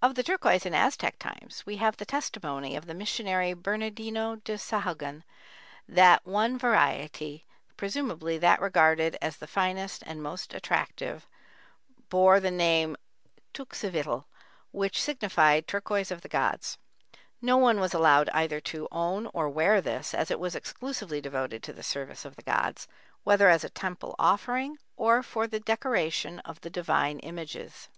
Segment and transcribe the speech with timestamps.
[0.00, 4.54] Of the turquoise in Aztec times we have the testimony of the missionary Bernardino de
[4.56, 5.24] Sahagun
[5.86, 7.44] that one variety,
[7.76, 11.28] presumably that regarded as the finest and most attractive,
[12.08, 12.96] bore the name
[13.52, 14.24] teuxivitl,
[14.70, 16.78] which signified "turquoise of the gods."
[17.42, 21.62] No one was allowed either to own or wear this as it was exclusively devoted
[21.64, 22.88] to the service of the gods,
[23.22, 27.90] whether as a temple offering, or for the decoration of the divine images.